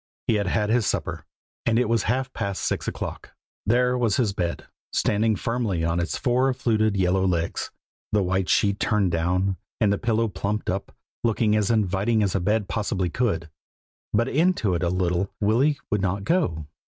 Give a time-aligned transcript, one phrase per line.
[0.25, 1.27] He had had his supper
[1.63, 3.35] and it was half past six o'clock.
[3.67, 7.69] There was his bed, standing firmly on its four fluted yellow legs,
[8.11, 10.91] the white sheet turned down, and the pillow plumped up,
[11.23, 13.51] looking as inviting as a bed possibly could;
[14.11, 16.65] but into it little Willy would not go.